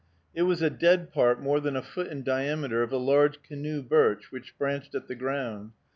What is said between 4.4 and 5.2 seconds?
branched at the